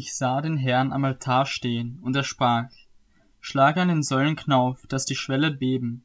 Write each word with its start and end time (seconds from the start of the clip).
Ich 0.00 0.14
sah 0.14 0.40
den 0.40 0.58
Herrn 0.58 0.92
am 0.92 1.04
Altar 1.04 1.44
stehen, 1.44 1.98
und 2.02 2.14
er 2.14 2.22
sprach, 2.22 2.70
Schlage 3.40 3.82
an 3.82 3.88
den 3.88 4.04
Säulen 4.04 4.36
Knauf, 4.36 4.86
dass 4.86 5.06
die 5.06 5.16
Schwelle 5.16 5.50
beben, 5.50 6.04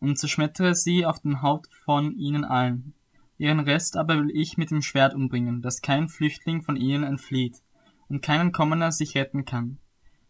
und 0.00 0.18
zerschmettere 0.18 0.74
sie 0.74 1.06
auf 1.06 1.20
dem 1.20 1.40
Haupt 1.40 1.72
von 1.72 2.18
ihnen 2.18 2.44
allen. 2.44 2.94
Ihren 3.38 3.60
Rest 3.60 3.96
aber 3.96 4.16
will 4.16 4.32
ich 4.34 4.58
mit 4.58 4.72
dem 4.72 4.82
Schwert 4.82 5.14
umbringen, 5.14 5.62
dass 5.62 5.82
kein 5.82 6.08
Flüchtling 6.08 6.62
von 6.62 6.74
ihnen 6.74 7.04
entflieht, 7.04 7.62
und 8.08 8.22
kein 8.22 8.40
Entkommener 8.40 8.90
sich 8.90 9.14
retten 9.14 9.44
kann. 9.44 9.78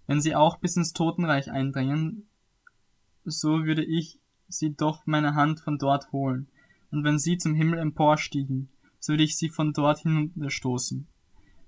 Wenn 0.07 0.21
sie 0.21 0.35
auch 0.35 0.59
bis 0.59 0.77
ins 0.77 0.93
Totenreich 0.93 1.51
eindrängen, 1.51 2.29
so 3.25 3.65
würde 3.65 3.87
ich 3.87 4.21
sie 4.49 4.77
doch 4.77 5.07
meine 5.07 5.35
Hand 5.35 5.61
von 5.61 5.79
dort 5.79 6.13
holen, 6.13 6.47
und 6.91 7.05
wenn 7.05 7.19
sie 7.19 7.39
zum 7.39 7.55
Himmel 7.55 7.79
emporstiegen, 7.79 8.69
so 9.01 9.15
würde 9.15 9.25
ich 9.25 9.39
sie 9.39 9.49
von 9.49 9.73
dort 9.73 10.01
hinunterstoßen. 10.01 11.09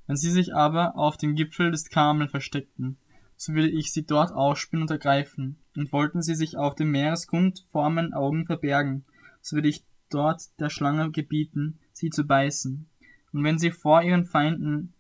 Wenn 0.09 0.17
sie 0.17 0.31
sich 0.31 0.55
aber 0.55 0.97
auf 0.97 1.19
dem 1.19 1.37
Gipfel 1.37 1.71
des 1.71 1.91
Karmel 1.91 2.29
versteckten, 2.29 2.97
so 3.37 3.53
würde 3.53 3.69
ich 3.69 3.93
sie 3.93 4.05
dort 4.05 4.33
ausspinnen 4.33 4.83
und 4.83 4.91
ergreifen, 4.91 5.59
und 5.77 5.93
wollten 5.93 6.23
sie 6.23 6.35
sich 6.35 6.57
auf 6.57 6.75
dem 6.75 6.91
Meeresgrund 6.91 7.67
vor 7.71 7.89
meinen 7.91 8.15
Augen 8.15 8.47
verbergen, 8.47 9.05
so 9.43 9.57
würde 9.57 9.69
ich 9.69 9.85
dort 10.09 10.59
der 10.59 10.71
Schlange 10.71 11.11
gebieten, 11.11 11.79
sie 11.93 12.09
zu 12.09 12.25
beißen. 12.25 12.89
Und 13.33 13.45
wenn 13.45 13.59
sie 13.59 13.71
vor 13.71 14.03
ihren 14.03 14.25
Feinden 14.25 14.95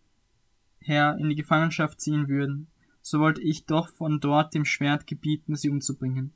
her 0.78 1.16
in 1.18 1.30
die 1.30 1.36
Gefangenschaft 1.36 2.00
ziehen 2.00 2.28
würden, 2.28 2.68
so 3.00 3.18
wollte 3.18 3.40
ich 3.40 3.64
doch 3.64 3.88
von 3.88 4.20
dort 4.20 4.54
dem 4.54 4.66
Schwert 4.66 5.06
gebieten, 5.06 5.56
sie 5.56 5.70
umzubringen. 5.70 6.34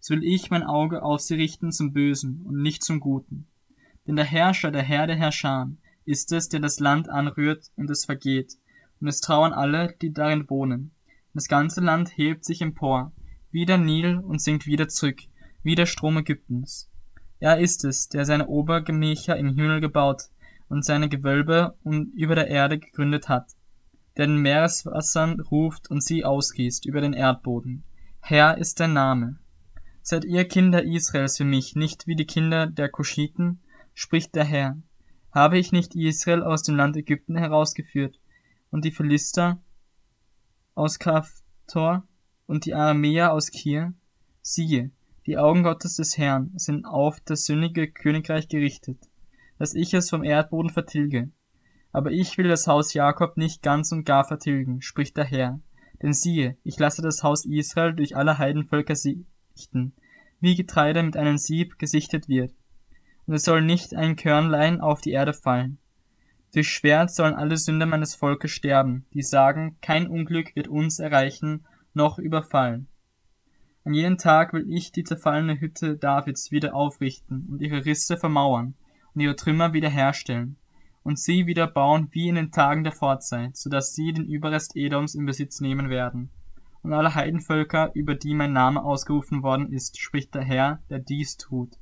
So 0.00 0.14
will 0.14 0.24
ich 0.24 0.50
mein 0.50 0.62
Auge 0.62 1.02
auf 1.02 1.20
sie 1.20 1.34
richten 1.34 1.70
zum 1.70 1.92
Bösen 1.92 2.40
und 2.46 2.62
nicht 2.62 2.82
zum 2.82 2.98
Guten. 2.98 3.46
Denn 4.06 4.16
der 4.16 4.24
Herrscher, 4.24 4.70
der 4.70 4.82
Herr 4.82 5.06
der 5.06 5.16
Herrscher, 5.16 5.70
ist 6.06 6.32
es, 6.32 6.48
der 6.48 6.60
das 6.60 6.80
Land 6.80 7.08
anrührt 7.08 7.70
und 7.76 7.90
es 7.90 8.04
vergeht, 8.04 8.54
und 9.00 9.08
es 9.08 9.20
trauern 9.20 9.52
alle, 9.52 9.94
die 10.00 10.12
darin 10.12 10.48
wohnen. 10.48 10.92
Das 11.34 11.48
ganze 11.48 11.82
Land 11.82 12.16
hebt 12.16 12.44
sich 12.44 12.62
empor, 12.62 13.12
wie 13.50 13.66
der 13.66 13.78
Nil 13.78 14.16
und 14.16 14.40
sinkt 14.40 14.66
wieder 14.66 14.88
zurück, 14.88 15.20
wie 15.62 15.74
der 15.74 15.86
Strom 15.86 16.16
Ägyptens. 16.16 16.88
Er 17.38 17.58
ist 17.58 17.84
es, 17.84 18.08
der 18.08 18.24
seine 18.24 18.46
Obergemächer 18.46 19.36
im 19.36 19.54
Himmel 19.54 19.80
gebaut 19.80 20.30
und 20.68 20.84
seine 20.84 21.08
Gewölbe 21.08 21.74
über 21.84 22.34
der 22.34 22.48
Erde 22.48 22.78
gegründet 22.78 23.28
hat, 23.28 23.52
der 24.16 24.26
den 24.26 24.38
Meereswassern 24.38 25.40
ruft 25.40 25.90
und 25.90 26.02
sie 26.02 26.24
ausgießt 26.24 26.86
über 26.86 27.00
den 27.00 27.12
Erdboden. 27.12 27.84
Herr 28.20 28.56
ist 28.56 28.80
der 28.80 28.88
Name. 28.88 29.38
Seid 30.02 30.24
ihr 30.24 30.46
Kinder 30.46 30.82
Israels 30.84 31.36
für 31.36 31.44
mich 31.44 31.76
nicht 31.76 32.06
wie 32.06 32.16
die 32.16 32.26
Kinder 32.26 32.66
der 32.66 32.88
Kuschiten, 32.88 33.60
spricht 33.92 34.34
der 34.34 34.44
Herr. 34.44 34.78
Habe 35.36 35.58
ich 35.58 35.70
nicht 35.70 35.94
Israel 35.94 36.42
aus 36.42 36.62
dem 36.62 36.76
Land 36.76 36.96
Ägypten 36.96 37.36
herausgeführt 37.36 38.18
und 38.70 38.86
die 38.86 38.90
Philister 38.90 39.60
aus 40.74 40.98
Kaftor 40.98 42.08
und 42.46 42.64
die 42.64 42.72
Aramäer 42.72 43.34
aus 43.34 43.50
Kir? 43.50 43.92
Siehe, 44.40 44.92
die 45.26 45.36
Augen 45.36 45.62
Gottes 45.62 45.96
des 45.96 46.16
Herrn 46.16 46.52
sind 46.56 46.86
auf 46.86 47.20
das 47.20 47.44
sündige 47.44 47.86
Königreich 47.92 48.48
gerichtet, 48.48 48.96
dass 49.58 49.74
ich 49.74 49.92
es 49.92 50.08
vom 50.08 50.24
Erdboden 50.24 50.70
vertilge. 50.70 51.28
Aber 51.92 52.12
ich 52.12 52.38
will 52.38 52.48
das 52.48 52.66
Haus 52.66 52.94
Jakob 52.94 53.36
nicht 53.36 53.62
ganz 53.62 53.92
und 53.92 54.04
gar 54.04 54.24
vertilgen, 54.24 54.80
spricht 54.80 55.18
der 55.18 55.26
Herr. 55.26 55.60
Denn 56.00 56.14
siehe, 56.14 56.56
ich 56.64 56.78
lasse 56.78 57.02
das 57.02 57.22
Haus 57.22 57.44
Israel 57.44 57.92
durch 57.92 58.16
alle 58.16 58.38
Heidenvölker 58.38 58.96
sichten, 58.96 59.92
wie 60.40 60.54
Getreide 60.54 61.02
mit 61.02 61.18
einem 61.18 61.36
Sieb 61.36 61.78
gesichtet 61.78 62.26
wird. 62.26 62.54
Und 63.26 63.34
es 63.34 63.42
soll 63.42 63.62
nicht 63.62 63.94
ein 63.94 64.16
Körnlein 64.16 64.80
auf 64.80 65.00
die 65.00 65.10
Erde 65.12 65.32
fallen. 65.32 65.78
Durch 66.54 66.68
Schwert 66.68 67.10
sollen 67.10 67.34
alle 67.34 67.56
Sünder 67.56 67.86
meines 67.86 68.14
Volkes 68.14 68.50
sterben, 68.50 69.04
die 69.12 69.22
sagen, 69.22 69.76
kein 69.82 70.06
Unglück 70.06 70.54
wird 70.56 70.68
uns 70.68 70.98
erreichen, 70.98 71.66
noch 71.92 72.18
überfallen. 72.18 72.88
An 73.84 73.94
jenem 73.94 74.18
Tag 74.18 74.52
will 74.52 74.66
ich 74.68 74.90
die 74.90 75.04
zerfallene 75.04 75.60
Hütte 75.60 75.96
Davids 75.96 76.50
wieder 76.50 76.74
aufrichten 76.74 77.46
und 77.50 77.60
ihre 77.60 77.84
Risse 77.84 78.16
vermauern 78.16 78.74
und 79.14 79.20
ihre 79.20 79.36
Trümmer 79.36 79.72
wiederherstellen 79.72 80.56
und 81.06 81.20
sie 81.20 81.46
wieder 81.46 81.68
bauen 81.68 82.08
wie 82.10 82.28
in 82.28 82.34
den 82.34 82.50
Tagen 82.50 82.82
der 82.82 82.92
Vorzeit, 82.92 83.56
so 83.56 83.70
dass 83.70 83.94
sie 83.94 84.12
den 84.12 84.24
Überrest 84.24 84.74
Edoms 84.74 85.14
in 85.14 85.24
Besitz 85.24 85.60
nehmen 85.60 85.88
werden. 85.88 86.30
Und 86.82 86.92
alle 86.92 87.14
Heidenvölker, 87.14 87.92
über 87.94 88.16
die 88.16 88.34
mein 88.34 88.52
Name 88.52 88.82
ausgerufen 88.82 89.44
worden 89.44 89.72
ist, 89.72 90.00
spricht 90.00 90.34
der 90.34 90.42
Herr, 90.42 90.80
der 90.90 90.98
dies 90.98 91.36
tut. 91.36 91.76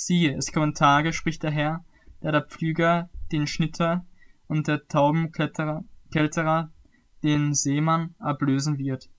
Siehe, 0.00 0.34
es 0.36 0.52
kommen 0.52 0.74
Tage, 0.74 1.12
spricht 1.12 1.42
der 1.42 1.50
Herr, 1.50 1.84
der 2.22 2.32
der 2.32 2.42
Pflüger 2.42 3.10
den 3.32 3.46
Schnitter 3.46 4.06
und 4.46 4.68
der 4.68 4.86
Taubenkletterer 4.86 5.84
Kälterer 6.12 6.72
den 7.22 7.52
Seemann 7.52 8.14
ablösen 8.18 8.78
wird 8.78 9.10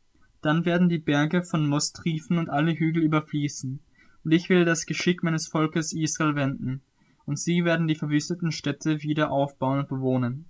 dann 0.41 0.65
werden 0.65 0.89
die 0.89 0.99
Berge 0.99 1.43
von 1.43 1.67
Most 1.67 1.97
triefen 1.97 2.37
und 2.37 2.49
alle 2.49 2.73
Hügel 2.73 3.03
überfließen. 3.03 3.79
Und 4.23 4.31
ich 4.31 4.49
will 4.49 4.65
das 4.65 4.85
Geschick 4.85 5.23
meines 5.23 5.47
Volkes 5.47 5.93
Israel 5.93 6.35
wenden. 6.35 6.81
Und 7.25 7.39
sie 7.39 7.65
werden 7.65 7.87
die 7.87 7.95
verwüsteten 7.95 8.51
Städte 8.51 9.03
wieder 9.03 9.31
aufbauen 9.31 9.79
und 9.79 9.89
bewohnen. 9.89 10.45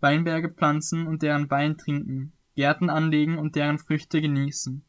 Weinberge 0.00 0.50
pflanzen 0.50 1.06
und 1.06 1.22
deren 1.22 1.50
Wein 1.50 1.76
trinken. 1.76 2.32
Gärten 2.54 2.90
anlegen 2.90 3.38
und 3.38 3.56
deren 3.56 3.78
Früchte 3.78 4.20
genießen. 4.20 4.84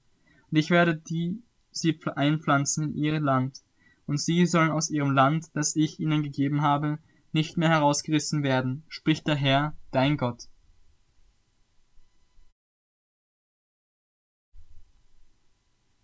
Und 0.52 0.58
ich 0.58 0.70
werde 0.70 0.96
die 0.96 1.42
sie 1.72 2.00
einpflanzen 2.16 2.96
in 2.96 3.04
ihr 3.04 3.20
Land. 3.20 3.64
Und 4.06 4.20
sie 4.20 4.46
sollen 4.46 4.72
aus 4.72 4.90
ihrem 4.90 5.12
Land, 5.12 5.56
das 5.56 5.76
ich 5.76 6.00
ihnen 6.00 6.24
gegeben 6.24 6.62
habe, 6.62 7.00
nicht 7.32 7.58
mehr 7.58 7.70
herausgerissen 7.70 8.44
werden, 8.44 8.84
spricht 8.88 9.28
der 9.28 9.36
Herr, 9.36 9.76
dein 9.92 10.18
Gott. 10.18 10.48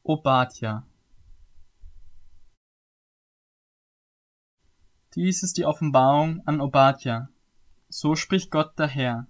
Obadja 0.04 0.86
Dies 5.16 5.44
ist 5.44 5.58
die 5.58 5.66
Offenbarung 5.66 6.42
an 6.46 6.62
Obadja. 6.62 7.28
So 7.90 8.16
spricht 8.16 8.50
Gott 8.50 8.80
der 8.80 8.88
Herr 8.88 9.28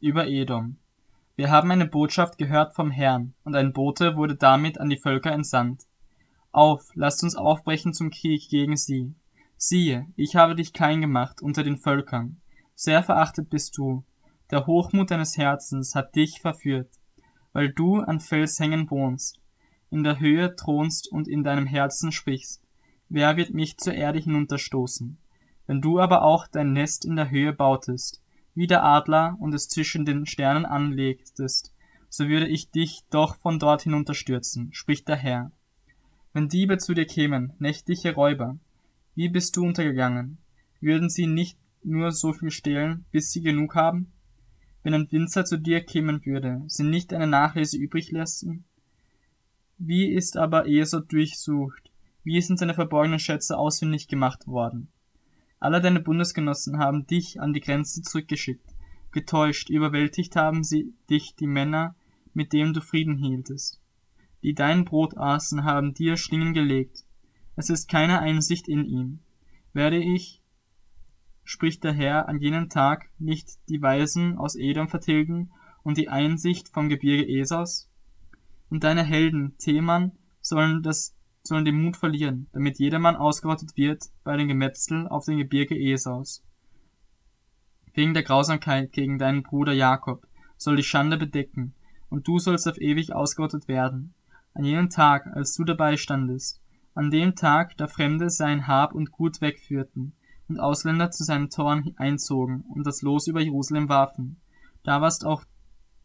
über 0.00 0.26
Edom. 0.26 0.76
Wir 1.36 1.50
haben 1.50 1.70
eine 1.70 1.86
Botschaft 1.86 2.36
gehört 2.36 2.74
vom 2.74 2.90
Herrn, 2.90 3.34
und 3.44 3.54
ein 3.54 3.72
Bote 3.72 4.16
wurde 4.16 4.34
damit 4.34 4.78
an 4.78 4.88
die 4.88 4.98
Völker 4.98 5.30
entsandt. 5.30 5.86
Auf, 6.54 6.90
lasst 6.94 7.22
uns 7.22 7.34
aufbrechen 7.34 7.92
zum 7.92 8.10
Krieg 8.10 8.48
gegen 8.48 8.76
sie. 8.76 9.14
Siehe, 9.56 10.06
ich 10.16 10.36
habe 10.36 10.54
dich 10.54 10.72
klein 10.72 11.00
gemacht 11.00 11.42
unter 11.42 11.64
den 11.64 11.78
Völkern. 11.78 12.40
Sehr 12.74 13.02
verachtet 13.02 13.50
bist 13.50 13.76
du. 13.76 14.04
Der 14.50 14.66
Hochmut 14.66 15.10
deines 15.10 15.36
Herzens 15.36 15.94
hat 15.94 16.14
dich 16.14 16.40
verführt, 16.40 16.90
weil 17.52 17.72
du 17.72 18.00
an 18.00 18.20
Felshängen 18.20 18.90
wohnst 18.90 19.40
in 19.94 20.02
der 20.02 20.18
Höhe 20.18 20.56
thronst 20.56 21.10
und 21.10 21.28
in 21.28 21.44
deinem 21.44 21.66
Herzen 21.66 22.10
sprichst, 22.10 22.62
wer 23.08 23.36
wird 23.36 23.54
mich 23.54 23.78
zur 23.78 23.94
Erde 23.94 24.18
hinunterstoßen? 24.18 25.18
Wenn 25.66 25.80
du 25.80 26.00
aber 26.00 26.22
auch 26.22 26.48
dein 26.48 26.72
Nest 26.72 27.04
in 27.04 27.14
der 27.14 27.30
Höhe 27.30 27.52
bautest, 27.52 28.20
wie 28.54 28.66
der 28.66 28.84
Adler 28.84 29.36
und 29.38 29.54
es 29.54 29.68
zwischen 29.68 30.04
den 30.04 30.26
Sternen 30.26 30.66
anlegtest, 30.66 31.72
so 32.08 32.28
würde 32.28 32.48
ich 32.48 32.70
dich 32.70 33.02
doch 33.10 33.36
von 33.36 33.60
dort 33.60 33.82
hinunterstürzen, 33.82 34.72
spricht 34.72 35.08
der 35.08 35.16
Herr. 35.16 35.52
Wenn 36.34 36.48
Diebe 36.48 36.78
zu 36.78 36.94
dir 36.94 37.06
kämen, 37.06 37.52
nächtliche 37.60 38.12
Räuber, 38.12 38.58
wie 39.14 39.28
bist 39.28 39.56
du 39.56 39.62
untergegangen? 39.62 40.38
Würden 40.80 41.08
sie 41.08 41.28
nicht 41.28 41.56
nur 41.84 42.10
so 42.10 42.32
viel 42.32 42.50
stehlen, 42.50 43.04
bis 43.12 43.30
sie 43.30 43.40
genug 43.40 43.76
haben? 43.76 44.10
Wenn 44.82 44.94
ein 44.94 45.12
Winzer 45.12 45.44
zu 45.44 45.58
dir 45.58 45.80
kämen 45.80 46.26
würde, 46.26 46.64
sie 46.66 46.82
nicht 46.82 47.14
eine 47.14 47.28
Nachlese 47.28 47.78
übrig 47.78 48.10
lassen? 48.10 48.64
Wie 49.78 50.12
ist 50.12 50.36
aber 50.36 50.66
Esau 50.66 50.98
durchsucht? 50.98 51.92
Wie 52.24 52.40
sind 52.40 52.58
seine 52.58 52.74
verborgenen 52.74 53.20
Schätze 53.20 53.56
ausfindig 53.56 54.08
gemacht 54.08 54.48
worden? 54.48 54.88
Alle 55.60 55.80
deine 55.80 56.00
Bundesgenossen 56.00 56.78
haben 56.78 57.06
dich 57.06 57.40
an 57.40 57.52
die 57.52 57.60
Grenze 57.60 58.02
zurückgeschickt. 58.02 58.74
Getäuscht, 59.12 59.70
überwältigt 59.70 60.34
haben 60.34 60.64
sie 60.64 60.94
dich 61.08 61.36
die 61.36 61.46
Männer, 61.46 61.94
mit 62.32 62.52
denen 62.52 62.74
du 62.74 62.80
Frieden 62.80 63.18
hieltest. 63.18 63.80
Die 64.44 64.54
dein 64.54 64.84
Brot 64.84 65.16
aßen, 65.16 65.64
haben 65.64 65.94
dir 65.94 66.16
Schlingen 66.16 66.54
gelegt. 66.54 67.04
Es 67.56 67.68
ist 67.68 67.88
keine 67.88 68.20
Einsicht 68.20 68.68
in 68.68 68.84
ihm. 68.84 69.18
Werde 69.72 69.98
ich, 69.98 70.40
spricht 71.42 71.82
der 71.82 71.92
Herr, 71.92 72.28
an 72.28 72.38
jenem 72.38 72.68
Tag 72.68 73.10
nicht 73.18 73.58
die 73.68 73.82
Weisen 73.82 74.38
aus 74.38 74.54
Edom 74.54 74.88
vertilgen 74.88 75.50
und 75.82 75.98
die 75.98 76.08
Einsicht 76.08 76.68
vom 76.68 76.88
Gebirge 76.88 77.26
Esaus? 77.26 77.90
und 78.70 78.84
deine 78.84 79.04
Helden, 79.04 79.56
Theman, 79.58 80.12
sollen 80.40 80.82
das 80.82 81.16
sollen 81.42 81.66
den 81.66 81.82
Mut 81.82 81.96
verlieren, 81.96 82.48
damit 82.52 82.78
jedermann 82.78 83.16
ausgerottet 83.16 83.76
wird 83.76 84.04
bei 84.24 84.36
den 84.36 84.48
Gemetzeln 84.48 85.06
auf 85.06 85.26
dem 85.26 85.36
Gebirge 85.36 85.76
Esaus. 85.76 86.42
Wegen 87.92 88.14
der 88.14 88.22
Grausamkeit 88.22 88.92
gegen 88.92 89.18
deinen 89.18 89.42
Bruder 89.42 89.74
Jakob 89.74 90.26
soll 90.56 90.76
die 90.76 90.82
Schande 90.82 91.18
bedecken, 91.18 91.74
und 92.08 92.26
du 92.26 92.38
sollst 92.38 92.66
auf 92.66 92.80
ewig 92.80 93.12
ausgerottet 93.12 93.68
werden. 93.68 94.13
An 94.54 94.64
jenem 94.64 94.88
Tag, 94.88 95.26
als 95.34 95.54
du 95.54 95.64
dabei 95.64 95.96
standest, 95.96 96.62
an 96.94 97.10
dem 97.10 97.34
Tag, 97.34 97.76
da 97.76 97.88
Fremde 97.88 98.30
sein 98.30 98.68
Hab 98.68 98.94
und 98.94 99.10
Gut 99.10 99.40
wegführten 99.40 100.12
und 100.48 100.60
Ausländer 100.60 101.10
zu 101.10 101.24
seinen 101.24 101.50
Toren 101.50 101.94
einzogen 101.96 102.64
und 102.68 102.86
das 102.86 103.02
Los 103.02 103.26
über 103.26 103.40
Jerusalem 103.40 103.88
warfen, 103.88 104.40
da 104.84 105.00
warst 105.00 105.24
auch 105.26 105.44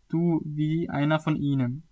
du 0.07 0.41
wie 0.43 0.89
einer 0.89 1.19
von 1.19 1.35
ihnen. 1.35 1.83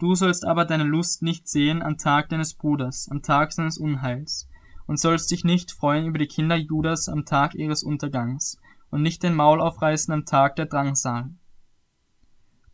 Du 0.00 0.14
sollst 0.14 0.44
aber 0.44 0.64
deine 0.64 0.84
Lust 0.84 1.22
nicht 1.22 1.46
sehen 1.46 1.82
am 1.82 1.98
Tag 1.98 2.30
deines 2.30 2.54
Bruders, 2.54 3.08
am 3.10 3.22
Tag 3.22 3.52
seines 3.52 3.78
Unheils, 3.78 4.48
und 4.86 4.98
sollst 4.98 5.30
dich 5.30 5.44
nicht 5.44 5.70
freuen 5.70 6.06
über 6.06 6.18
die 6.18 6.26
Kinder 6.26 6.56
Judas 6.56 7.08
am 7.08 7.24
Tag 7.24 7.54
ihres 7.54 7.84
Untergangs, 7.84 8.58
und 8.90 9.02
nicht 9.02 9.22
den 9.22 9.34
Maul 9.34 9.60
aufreißen 9.60 10.12
am 10.12 10.24
Tag 10.24 10.56
der 10.56 10.66
Drangsal. 10.66 11.30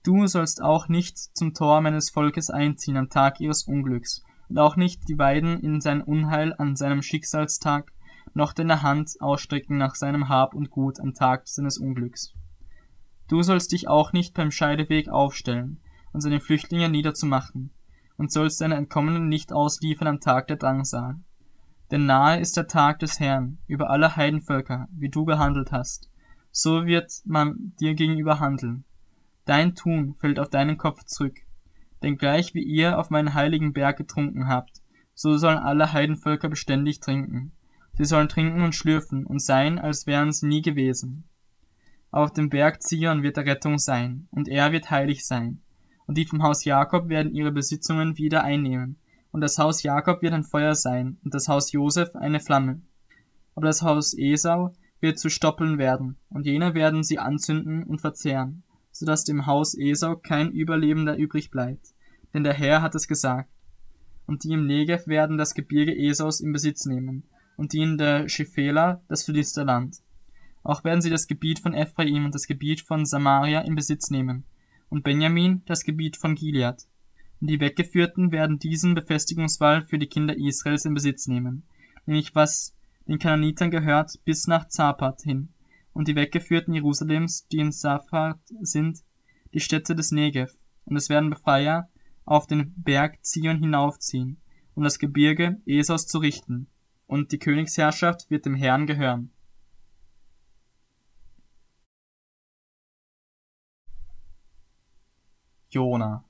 Du 0.07 0.29
sollst 0.29 0.63
auch 0.63 0.87
nicht 0.89 1.19
zum 1.19 1.53
Tor 1.53 1.81
meines 1.81 2.11
Volkes 2.11 2.49
einziehen 2.49 2.97
am 2.97 3.09
Tag 3.09 3.41
ihres 3.41 3.65
Unglücks, 3.65 4.23
und 4.49 4.57
auch 4.57 4.77
nicht 4.77 5.09
die 5.09 5.19
Weiden 5.19 5.59
in 5.59 5.81
sein 5.81 6.01
Unheil 6.01 6.55
an 6.59 6.77
seinem 6.77 7.03
Schicksalstag, 7.03 7.93
noch 8.33 8.53
deine 8.53 8.83
Hand 8.83 9.17
ausstrecken 9.19 9.79
nach 9.79 9.97
seinem 9.97 10.29
Hab 10.29 10.55
und 10.55 10.71
Gut 10.71 11.01
am 11.01 11.13
Tag 11.13 11.49
seines 11.49 11.77
Unglücks. 11.77 12.35
Du 13.27 13.43
sollst 13.43 13.73
dich 13.73 13.89
auch 13.89 14.13
nicht 14.13 14.33
beim 14.33 14.53
Scheideweg 14.53 15.09
aufstellen 15.09 15.81
und 16.13 16.21
seine 16.21 16.39
Flüchtlinge 16.39 16.89
niederzumachen, 16.89 17.73
und 18.17 18.31
sollst 18.31 18.61
deine 18.61 18.77
Entkommenen 18.77 19.29
nicht 19.29 19.53
ausliefern 19.53 20.07
am 20.07 20.21
Tag 20.21 20.47
der 20.47 20.57
Drangsal. 20.57 21.17
Denn 21.91 22.07
nahe 22.07 22.39
ist 22.39 22.57
der 22.57 22.69
Tag 22.69 23.01
des 23.01 23.19
Herrn 23.19 23.59
über 23.67 23.91
alle 23.91 24.15
Heidenvölker, 24.15 24.87
wie 24.93 25.09
du 25.09 25.25
gehandelt 25.25 25.73
hast, 25.73 26.09
so 26.53 26.87
wird 26.87 27.11
man 27.25 27.75
dir 27.81 27.95
gegenüber 27.95 28.39
handeln. 28.39 28.85
Dein 29.47 29.77
Tun 29.77 30.17
fällt 30.19 30.41
auf 30.41 30.51
deinen 30.51 30.77
Kopf 30.77 31.05
zurück. 31.05 31.39
Denn 32.03 32.19
gleich 32.19 32.53
wie 32.53 32.63
ihr 32.63 32.99
auf 32.99 33.11
meinen 33.11 33.33
heiligen 33.33 33.73
Berg 33.73 33.97
getrunken 33.97 34.49
habt, 34.49 34.83
so 35.15 35.39
sollen 35.39 35.59
alle 35.59 35.93
Heidenvölker 35.93 36.49
beständig 36.49 37.01
trinken. 37.01 37.53
Sie 37.95 38.05
sollen 38.05 38.29
trinken 38.29 38.61
und 38.63 38.75
schlürfen 38.75 39.25
und 39.25 39.41
sein, 39.41 39.79
als 39.79 40.07
wären 40.07 40.33
sie 40.33 40.47
nie 40.47 40.63
gewesen. 40.63 41.25
Auf 42.11 42.33
dem 42.33 42.51
Berg 42.51 42.83
Zion 42.83 43.23
wird 43.23 43.37
der 43.37 43.47
Rettung 43.47 43.79
sein, 43.79 44.29
und 44.31 44.49
er 44.49 44.73
wird 44.73 44.91
heilig 44.91 45.25
sein. 45.25 45.63
Und 46.07 46.19
die 46.19 46.27
vom 46.27 46.43
Haus 46.43 46.65
Jakob 46.65 47.09
werden 47.09 47.33
ihre 47.33 47.53
Besitzungen 47.53 48.19
wieder 48.19 48.43
einnehmen. 48.43 48.99
Und 49.31 49.41
das 49.41 49.59
Haus 49.59 49.83
Jakob 49.83 50.23
wird 50.23 50.33
ein 50.33 50.45
Feuer 50.45 50.75
sein, 50.75 51.19
und 51.25 51.35
das 51.35 51.49
Haus 51.49 51.73
Josef 51.73 52.15
eine 52.17 52.41
Flamme. 52.41 52.83
Aber 53.55 53.67
das 53.67 53.83
Haus 53.83 54.13
Esau 54.13 54.75
wird 55.01 55.19
zu 55.19 55.31
Stoppeln 55.31 55.79
werden, 55.79 56.17
und 56.31 56.47
jene 56.47 56.75
werden 56.75 57.03
sie 57.03 57.19
anzünden 57.19 57.85
und 57.85 58.01
verzehren, 58.01 58.63
so 58.99 59.05
dass 59.05 59.25
dem 59.25 59.45
Haus 59.45 59.75
Esau 59.75 60.17
kein 60.17 60.53
Überlebender 60.53 61.17
übrig 61.19 61.51
bleibt. 61.51 61.89
Denn 62.33 62.45
der 62.45 62.55
Herr 62.55 62.81
hat 62.81 62.95
es 62.95 63.07
gesagt. 63.07 63.51
Und 64.27 64.43
die 64.43 64.53
im 64.53 64.67
Negev 64.67 65.07
werden 65.07 65.37
das 65.37 65.55
Gebirge 65.55 65.95
Esaus 65.95 66.41
in 66.41 66.53
Besitz 66.53 66.87
nehmen, 66.87 67.25
und 67.57 67.73
die 67.73 67.83
in 67.83 67.99
der 67.99 68.29
Schefela 68.29 69.03
das 69.09 69.25
Philisterland. 69.25 69.99
Auch 70.63 70.83
werden 70.83 71.03
sie 71.03 71.11
das 71.11 71.27
Gebiet 71.27 71.59
von 71.59 71.75
Ephraim 71.75 72.25
und 72.25 72.35
das 72.35 72.47
Gebiet 72.47 72.81
von 72.81 73.05
Samaria 73.05 73.61
in 73.61 73.75
Besitz 73.75 74.11
nehmen, 74.11 74.45
und 74.89 75.05
Benjamin 75.05 75.63
das 75.67 75.85
Gebiet 75.85 76.17
von 76.17 76.35
Gilead. 76.35 76.87
Und 77.41 77.51
die 77.51 77.61
Weggeführten 77.61 78.33
werden 78.33 78.59
diesen 78.59 78.95
Befestigungswall 78.95 79.83
für 79.83 79.99
die 79.99 80.09
Kinder 80.09 80.37
Israels 80.37 80.87
in 80.87 80.95
Besitz 80.95 81.27
nehmen, 81.29 81.65
nämlich 82.07 82.35
was 82.35 82.75
den 83.07 83.19
Kananitern 83.19 83.71
gehört, 83.71 84.19
bis 84.25 84.47
nach 84.47 84.69
Zapat 84.69 85.21
hin, 85.23 85.51
und 85.97 86.09
die 86.09 86.15
Weggeführten 86.15 86.75
Jerusalems, 86.75 87.49
die 87.49 87.57
in 87.57 87.73
Safat 87.73 88.39
sind, 88.61 89.03
die 89.55 89.61
Städte 89.61 89.95
des 89.95 90.13
Negev, 90.13 90.53
und 90.85 90.95
es 90.95 91.09
werden 91.09 91.31
Befreier 91.31 91.89
auf 92.27 92.47
den 92.47 92.75
Berg 92.77 93.25
Zion 93.25 93.61
hinaufziehen, 93.61 94.39
um 94.75 94.85
das 94.85 94.99
Gebirge 94.99 95.59
Esaus 95.65 96.07
zu 96.07 96.19
richten, 96.19 96.69
und 97.07 97.33
die 97.33 97.39
Königsherrschaft 97.39 98.31
wird 98.31 98.45
dem 98.45 98.55
Herrn 98.55 98.87
gehören. 98.87 99.33
Jona. 105.71 106.27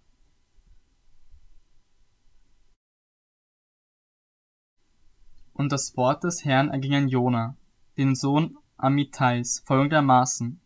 Und 5.55 5.73
das 5.73 5.97
Wort 5.97 6.23
des 6.23 6.45
Herrn 6.45 6.71
erging 6.71 6.95
an 6.95 7.09
Jona, 7.09 7.57
den 7.97 8.15
Sohn 8.15 8.57
Amittais, 8.79 9.63
folgendermaßen. 9.65 10.61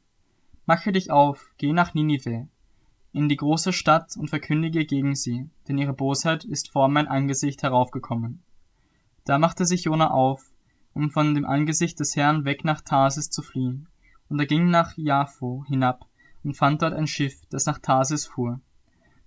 Mache 0.66 0.92
dich 0.92 1.10
auf, 1.10 1.52
geh 1.58 1.72
nach 1.72 1.94
Ninive, 1.94 2.48
in 3.12 3.28
die 3.28 3.36
große 3.36 3.72
Stadt 3.72 4.16
und 4.16 4.30
verkündige 4.30 4.84
gegen 4.84 5.14
sie, 5.14 5.48
denn 5.66 5.78
ihre 5.78 5.92
Bosheit 5.92 6.44
ist 6.44 6.70
vor 6.70 6.88
mein 6.88 7.08
Angesicht 7.08 7.62
heraufgekommen. 7.62 8.42
Da 9.24 9.38
machte 9.38 9.64
sich 9.64 9.84
Jona 9.84 10.10
auf, 10.10 10.44
um 10.92 11.10
von 11.10 11.34
dem 11.34 11.44
Angesicht 11.44 12.00
des 12.00 12.16
Herrn 12.16 12.44
weg 12.44 12.64
nach 12.64 12.80
Tarsis 12.80 13.30
zu 13.30 13.42
fliehen. 13.42 13.88
Und 14.28 14.38
er 14.38 14.46
ging 14.46 14.70
nach 14.70 14.96
Jaffo 14.96 15.64
hinab 15.68 16.06
und 16.44 16.56
fand 16.56 16.82
dort 16.82 16.94
ein 16.94 17.06
Schiff, 17.06 17.40
das 17.50 17.66
nach 17.66 17.78
Tarsis 17.78 18.26
fuhr. 18.26 18.60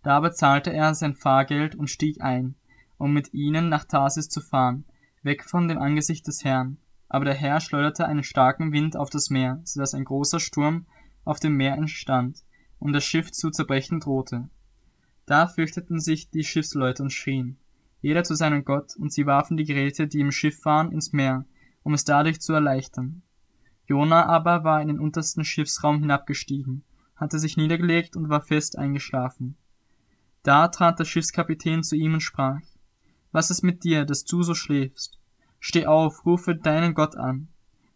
Da 0.01 0.19
bezahlte 0.19 0.73
er 0.73 0.93
sein 0.93 1.13
Fahrgeld 1.13 1.75
und 1.75 1.89
stieg 1.89 2.21
ein, 2.21 2.55
um 2.97 3.13
mit 3.13 3.33
ihnen 3.33 3.69
nach 3.69 3.85
Tarsis 3.85 4.29
zu 4.29 4.41
fahren, 4.41 4.85
weg 5.23 5.43
von 5.43 5.67
dem 5.67 5.77
Angesicht 5.77 6.27
des 6.27 6.43
Herrn. 6.43 6.77
Aber 7.13 7.25
der 7.25 7.35
Herr 7.35 7.61
schleuderte 7.61 8.07
einen 8.07 8.23
starken 8.23 8.71
Wind 8.71 8.97
auf 8.97 9.11
das 9.11 9.29
Meer, 9.29 9.61
so 9.65 9.79
dass 9.79 9.93
ein 9.93 10.03
großer 10.03 10.39
Sturm 10.39 10.87
auf 11.25 11.39
dem 11.39 11.55
Meer 11.55 11.75
entstand 11.75 12.43
und 12.79 12.91
das 12.91 13.03
Schiff 13.03 13.31
zu 13.31 13.51
zerbrechen 13.51 13.99
drohte. 13.99 14.49
Da 15.27 15.45
fürchteten 15.45 15.99
sich 15.99 16.31
die 16.31 16.43
Schiffsleute 16.43 17.03
und 17.03 17.11
schrien, 17.11 17.57
jeder 18.01 18.23
zu 18.23 18.33
seinem 18.33 18.65
Gott, 18.65 18.95
und 18.95 19.13
sie 19.13 19.27
warfen 19.27 19.57
die 19.57 19.63
Geräte, 19.63 20.07
die 20.07 20.21
im 20.21 20.31
Schiff 20.31 20.65
waren, 20.65 20.91
ins 20.91 21.13
Meer, 21.13 21.45
um 21.83 21.93
es 21.93 22.03
dadurch 22.03 22.41
zu 22.41 22.51
erleichtern. 22.51 23.21
Jona 23.85 24.25
aber 24.25 24.63
war 24.63 24.81
in 24.81 24.87
den 24.87 24.99
untersten 24.99 25.45
Schiffsraum 25.45 25.99
hinabgestiegen, 25.99 26.83
hatte 27.15 27.37
sich 27.37 27.57
niedergelegt 27.57 28.15
und 28.15 28.29
war 28.29 28.41
fest 28.41 28.75
eingeschlafen. 28.75 29.55
Da 30.41 30.67
trat 30.67 30.97
der 30.97 31.05
Schiffskapitän 31.05 31.83
zu 31.83 31.95
ihm 31.95 32.15
und 32.15 32.21
sprach, 32.21 32.61
Was 33.31 33.51
ist 33.51 33.61
mit 33.61 33.83
dir, 33.83 34.03
dass 34.03 34.25
du 34.25 34.41
so 34.41 34.55
schläfst? 34.55 35.19
Steh 35.65 35.85
auf, 35.85 36.25
rufe 36.25 36.57
deinen 36.57 36.93
Gott 36.93 37.15
an. 37.15 37.47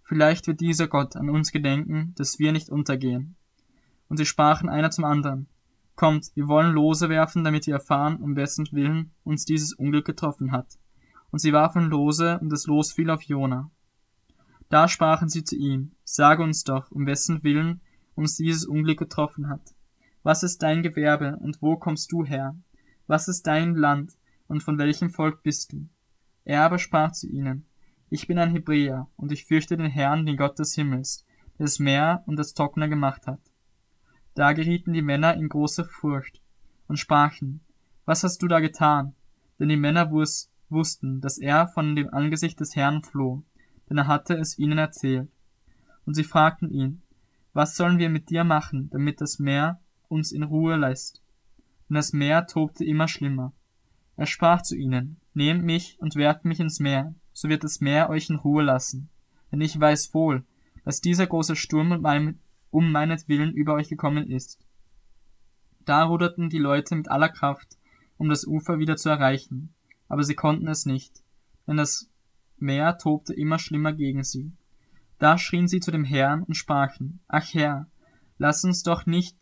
Vielleicht 0.02 0.48
wird 0.48 0.62
dieser 0.62 0.88
Gott 0.88 1.18
an 1.18 1.30
uns 1.30 1.52
gedenken, 1.52 2.14
dass 2.16 2.40
wir 2.40 2.54
nicht 2.54 2.70
untergehen. 2.70 3.36
Und 4.08 4.16
sie 4.16 4.26
sprachen 4.26 4.70
einer 4.70 4.90
zum 4.90 5.04
anderen, 5.04 5.50
Kommt, 5.98 6.32
wir 6.34 6.48
wollen 6.48 6.72
Lose 6.72 7.10
werfen, 7.10 7.44
damit 7.44 7.68
wir 7.68 7.74
erfahren, 7.74 8.22
um 8.22 8.38
wessen 8.38 8.70
Willen 8.72 9.12
uns 9.26 9.44
dieses 9.44 9.74
Unglück 9.74 10.06
getroffen 10.06 10.54
hat. 10.54 10.80
Und 11.30 11.40
sie 11.40 11.52
warfen 11.52 11.90
Lose, 11.90 12.40
und 12.40 12.54
das 12.54 12.68
Los 12.68 12.94
fiel 12.94 13.10
auf 13.10 13.24
Jona. 13.24 13.70
Da 14.70 14.88
sprachen 14.88 15.28
sie 15.28 15.44
zu 15.44 15.58
ihm, 15.58 15.92
Sage 16.06 16.44
uns 16.44 16.64
doch, 16.64 16.90
um 16.90 17.06
wessen 17.06 17.44
Willen 17.44 17.82
uns 18.16 18.38
dieses 18.38 18.66
Unglück 18.66 19.00
getroffen 19.00 19.50
hat. 19.50 19.76
Was 20.24 20.42
ist 20.42 20.64
dein 20.64 20.84
Gewerbe, 20.84 21.36
und 21.42 21.62
wo 21.62 21.76
kommst 21.76 22.14
du 22.14 22.24
her? 22.24 22.56
Was 23.08 23.28
ist 23.28 23.46
dein 23.46 23.76
Land, 23.76 24.14
und 24.48 24.64
von 24.64 24.78
welchem 24.78 25.10
Volk 25.10 25.44
bist 25.44 25.74
du? 25.74 25.90
Er 26.48 26.64
aber 26.64 26.80
sprach 26.80 27.12
zu 27.12 27.28
ihnen, 27.28 27.66
Ich 28.10 28.26
bin 28.26 28.40
ein 28.40 28.52
Hebräer, 28.52 29.10
und 29.18 29.34
ich 29.34 29.44
fürchte 29.44 29.76
den 29.76 29.92
Herrn, 29.92 30.26
den 30.26 30.38
Gott 30.38 30.58
des 30.58 30.76
Himmels, 30.76 31.26
der 31.60 31.66
das 31.66 31.78
Meer 31.78 32.24
und 32.26 32.38
das 32.38 32.54
Trockner 32.54 32.88
gemacht 32.88 33.28
hat. 33.28 33.42
Da 34.34 34.54
gerieten 34.54 34.94
die 34.94 35.02
Männer 35.02 35.34
in 35.34 35.50
große 35.50 35.84
Furcht 35.84 36.40
und 36.88 36.96
sprachen, 36.96 37.60
Was 38.06 38.24
hast 38.24 38.42
du 38.42 38.48
da 38.48 38.62
getan? 38.62 39.14
Denn 39.60 39.68
die 39.68 39.76
Männer 39.76 40.10
wussten, 40.10 41.20
dass 41.20 41.38
er 41.38 41.68
von 41.68 41.98
dem 41.98 42.14
Angesicht 42.14 42.62
des 42.62 42.78
Herrn 42.78 43.04
floh, 43.04 43.44
denn 43.90 43.98
er 43.98 44.08
hatte 44.08 44.36
es 44.36 44.58
ihnen 44.58 44.78
erzählt. 44.78 45.30
Und 46.06 46.14
sie 46.14 46.24
fragten 46.24 46.72
ihn, 46.72 47.02
Was 47.52 47.76
sollen 47.76 48.00
wir 48.00 48.10
mit 48.10 48.30
dir 48.30 48.46
machen, 48.46 48.90
damit 48.92 49.20
das 49.20 49.38
Meer 49.38 49.82
uns 50.08 50.32
in 50.32 50.44
Ruhe 50.44 50.78
lässt? 50.78 51.22
Denn 51.90 51.96
das 51.96 52.14
Meer 52.14 52.48
tobte 52.48 52.86
immer 52.86 53.10
schlimmer. 53.10 53.52
Er 54.16 54.28
sprach 54.28 54.62
zu 54.62 54.78
ihnen, 54.78 55.20
Nehmt 55.38 55.64
mich 55.64 56.00
und 56.00 56.16
werft 56.16 56.46
mich 56.46 56.60
ins 56.60 56.80
Meer, 56.80 57.14
so 57.32 57.48
wird 57.48 57.64
das 57.64 57.80
Meer 57.80 58.10
euch 58.10 58.28
in 58.32 58.38
Ruhe 58.38 58.64
lassen. 58.64 59.12
Denn 59.52 59.62
ich 59.62 59.80
weiß 59.80 60.12
wohl, 60.16 60.44
dass 60.84 61.00
dieser 61.00 61.28
große 61.28 61.56
Sturm 61.56 61.92
um 62.72 62.92
meinetwillen 62.92 63.54
über 63.54 63.76
euch 63.76 63.88
gekommen 63.88 64.32
ist. 64.32 64.58
Da 65.86 66.06
ruderten 66.06 66.50
die 66.50 66.58
Leute 66.58 66.96
mit 66.96 67.12
aller 67.12 67.30
Kraft, 67.30 67.78
um 68.18 68.30
das 68.30 68.48
Ufer 68.48 68.80
wieder 68.80 68.98
zu 68.98 69.10
erreichen, 69.10 69.76
aber 70.08 70.24
sie 70.24 70.34
konnten 70.34 70.68
es 70.68 70.88
nicht, 70.88 71.22
denn 71.68 71.78
das 71.78 72.10
Meer 72.58 72.98
tobte 72.98 73.36
immer 73.36 73.60
schlimmer 73.60 73.94
gegen 73.94 74.24
sie. 74.24 74.54
Da 75.20 75.38
schrien 75.38 75.68
sie 75.68 75.82
zu 75.82 75.92
dem 75.92 76.04
Herrn 76.04 76.42
und 76.42 76.56
sprachen, 76.56 77.20
Ach 77.28 77.54
Herr, 77.54 77.86
lass 78.40 78.64
uns 78.64 78.82
doch 78.82 79.06
nicht 79.06 79.38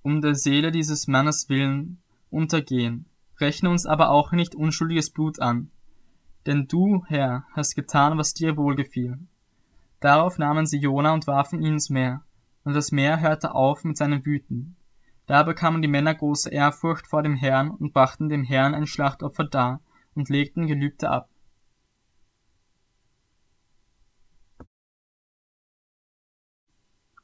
um 0.00 0.22
der 0.22 0.36
Seele 0.36 0.70
dieses 0.70 1.06
Mannes 1.06 1.50
willen 1.50 2.00
untergehen, 2.30 3.10
rechne 3.40 3.70
uns 3.70 3.86
aber 3.86 4.10
auch 4.10 4.32
nicht 4.32 4.54
unschuldiges 4.54 5.10
Blut 5.10 5.40
an. 5.40 5.70
Denn 6.46 6.68
du, 6.68 7.04
Herr, 7.06 7.44
hast 7.52 7.74
getan, 7.74 8.18
was 8.18 8.34
dir 8.34 8.56
wohlgefiel. 8.56 9.18
Darauf 10.00 10.38
nahmen 10.38 10.66
sie 10.66 10.78
Jona 10.78 11.12
und 11.12 11.26
warfen 11.26 11.60
ihn 11.60 11.74
ins 11.74 11.90
Meer, 11.90 12.22
und 12.64 12.74
das 12.74 12.92
Meer 12.92 13.20
hörte 13.20 13.54
auf 13.54 13.84
mit 13.84 13.96
seinem 13.96 14.24
Wüten. 14.24 14.76
Da 15.26 15.42
bekamen 15.42 15.82
die 15.82 15.88
Männer 15.88 16.14
große 16.14 16.50
Ehrfurcht 16.50 17.06
vor 17.08 17.22
dem 17.22 17.34
Herrn 17.34 17.70
und 17.70 17.92
brachten 17.92 18.28
dem 18.28 18.44
Herrn 18.44 18.74
ein 18.74 18.86
Schlachtopfer 18.86 19.44
dar 19.44 19.80
und 20.14 20.28
legten 20.28 20.66
Gelübde 20.66 21.10
ab. 21.10 21.28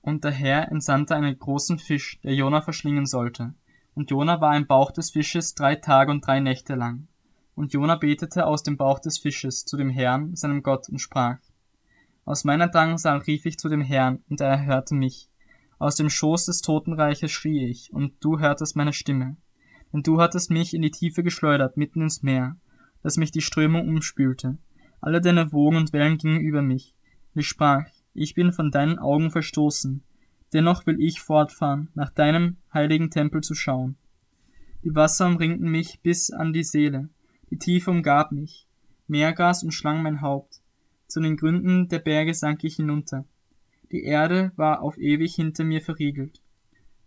Und 0.00 0.24
der 0.24 0.32
Herr 0.32 0.70
entsandte 0.72 1.14
einen 1.14 1.38
großen 1.38 1.78
Fisch, 1.78 2.20
der 2.22 2.34
Jona 2.34 2.60
verschlingen 2.60 3.06
sollte. 3.06 3.54
Und 3.94 4.10
Jona 4.10 4.40
war 4.40 4.56
im 4.56 4.66
Bauch 4.66 4.90
des 4.90 5.10
Fisches 5.10 5.54
drei 5.54 5.76
Tage 5.76 6.10
und 6.10 6.26
drei 6.26 6.40
Nächte 6.40 6.74
lang. 6.74 7.08
Und 7.54 7.72
Jona 7.74 7.96
betete 7.96 8.46
aus 8.46 8.62
dem 8.62 8.76
Bauch 8.76 8.98
des 8.98 9.18
Fisches 9.18 9.64
zu 9.64 9.76
dem 9.76 9.90
Herrn, 9.90 10.34
seinem 10.34 10.62
Gott, 10.62 10.88
und 10.88 10.98
sprach, 10.98 11.38
Aus 12.24 12.44
meiner 12.44 12.68
Drangsal 12.68 13.18
rief 13.18 13.44
ich 13.44 13.58
zu 13.58 13.68
dem 13.68 13.82
Herrn, 13.82 14.22
und 14.30 14.40
er 14.40 14.48
erhörte 14.48 14.94
mich. 14.94 15.28
Aus 15.78 15.96
dem 15.96 16.08
Schoß 16.08 16.46
des 16.46 16.62
Totenreiches 16.62 17.30
schrie 17.30 17.66
ich, 17.66 17.92
und 17.92 18.14
du 18.20 18.38
hörtest 18.38 18.76
meine 18.76 18.92
Stimme. 18.92 19.36
Denn 19.92 20.02
du 20.02 20.20
hattest 20.20 20.50
mich 20.50 20.72
in 20.72 20.80
die 20.80 20.90
Tiefe 20.90 21.22
geschleudert, 21.22 21.76
mitten 21.76 22.00
ins 22.02 22.22
Meer, 22.22 22.56
dass 23.02 23.18
mich 23.18 23.30
die 23.30 23.42
Strömung 23.42 23.88
umspülte. 23.88 24.56
Alle 25.00 25.20
deine 25.20 25.52
Wogen 25.52 25.76
und 25.76 25.92
Wellen 25.92 26.16
gingen 26.16 26.40
über 26.40 26.62
mich. 26.62 26.94
Ich 27.34 27.48
sprach, 27.48 27.84
ich 28.14 28.34
bin 28.34 28.52
von 28.52 28.70
deinen 28.70 28.98
Augen 28.98 29.30
verstoßen, 29.30 30.02
dennoch 30.52 30.86
will 30.86 31.00
ich 31.00 31.20
fortfahren, 31.20 31.88
nach 31.94 32.10
deinem 32.10 32.56
heiligen 32.72 33.10
Tempel 33.10 33.42
zu 33.42 33.54
schauen. 33.54 33.96
Die 34.84 34.94
Wasser 34.94 35.26
umringten 35.26 35.70
mich 35.70 36.00
bis 36.02 36.30
an 36.30 36.52
die 36.52 36.64
Seele, 36.64 37.08
die 37.50 37.58
Tiefe 37.58 37.90
umgab 37.90 38.32
mich, 38.32 38.66
Meergas 39.06 39.62
umschlang 39.62 40.02
mein 40.02 40.20
Haupt, 40.20 40.62
zu 41.06 41.20
den 41.20 41.36
Gründen 41.36 41.88
der 41.88 41.98
Berge 41.98 42.32
sank 42.32 42.64
ich 42.64 42.76
hinunter. 42.76 43.26
Die 43.90 44.04
Erde 44.04 44.52
war 44.56 44.80
auf 44.80 44.96
ewig 44.96 45.34
hinter 45.34 45.64
mir 45.64 45.82
verriegelt. 45.82 46.40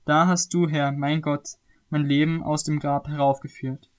Da 0.06 0.28
hast 0.28 0.54
du, 0.54 0.70
Herr, 0.70 0.92
mein 0.92 1.22
Gott, 1.22 1.56
mein 1.90 2.06
Leben 2.06 2.44
aus 2.44 2.64
dem 2.64 2.80
Grab 2.80 3.08
heraufgeführt. 3.08 3.90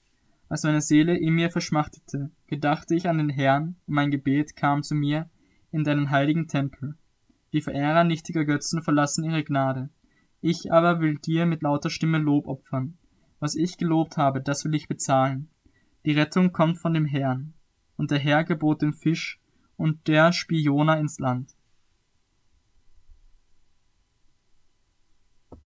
Als 0.47 0.63
meine 0.63 0.79
Seele 0.79 1.17
in 1.17 1.33
mir 1.33 1.49
verschmachtete, 1.49 2.31
gedachte 2.47 2.95
ich 2.95 3.09
an 3.09 3.17
den 3.17 3.29
Herrn, 3.29 3.75
und 3.85 3.93
mein 3.93 4.11
Gebet 4.11 4.55
kam 4.55 4.83
zu 4.83 4.95
mir 4.95 5.29
in 5.71 5.83
deinen 5.83 6.09
heiligen 6.09 6.47
Tempel. 6.47 6.95
Die 7.57 7.63
Verehrer 7.63 8.03
nichtiger 8.03 8.45
Götzen 8.45 8.83
verlassen 8.83 9.23
ihre 9.23 9.43
Gnade. 9.43 9.89
Ich 10.41 10.71
aber 10.71 10.99
will 10.99 11.17
dir 11.17 11.47
mit 11.47 11.63
lauter 11.63 11.89
Stimme 11.89 12.19
Lob 12.19 12.47
opfern. 12.47 12.99
Was 13.39 13.55
ich 13.55 13.79
gelobt 13.79 14.15
habe, 14.15 14.41
das 14.41 14.63
will 14.63 14.75
ich 14.75 14.87
bezahlen. 14.87 15.49
Die 16.05 16.11
Rettung 16.11 16.51
kommt 16.51 16.77
von 16.77 16.93
dem 16.93 17.05
Herrn. 17.05 17.55
Und 17.95 18.11
der 18.11 18.19
Herr 18.19 18.43
gebot 18.43 18.83
den 18.83 18.93
Fisch, 18.93 19.41
und 19.75 20.07
der 20.07 20.33
spie 20.33 20.61
Jona 20.61 20.99
ins 20.99 21.17
Land. 21.17 21.55